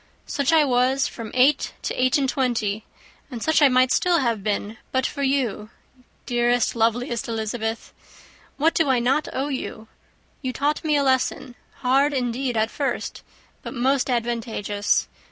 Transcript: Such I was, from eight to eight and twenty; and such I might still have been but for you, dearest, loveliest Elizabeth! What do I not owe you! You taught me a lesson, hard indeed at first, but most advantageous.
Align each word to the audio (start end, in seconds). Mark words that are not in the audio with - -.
Such 0.25 0.51
I 0.51 0.65
was, 0.65 1.07
from 1.07 1.29
eight 1.35 1.73
to 1.83 1.93
eight 1.93 2.17
and 2.17 2.27
twenty; 2.27 2.85
and 3.29 3.43
such 3.43 3.61
I 3.61 3.67
might 3.67 3.91
still 3.91 4.17
have 4.17 4.43
been 4.43 4.77
but 4.91 5.05
for 5.05 5.21
you, 5.21 5.69
dearest, 6.25 6.75
loveliest 6.75 7.27
Elizabeth! 7.27 7.93
What 8.57 8.73
do 8.73 8.89
I 8.89 8.97
not 8.97 9.27
owe 9.31 9.49
you! 9.49 9.89
You 10.41 10.53
taught 10.53 10.83
me 10.83 10.95
a 10.95 11.03
lesson, 11.03 11.53
hard 11.81 12.13
indeed 12.15 12.57
at 12.57 12.71
first, 12.71 13.21
but 13.61 13.75
most 13.75 14.09
advantageous. 14.09 15.07